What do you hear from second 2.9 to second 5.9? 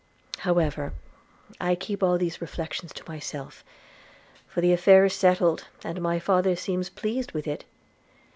to myself; for the affair is settled,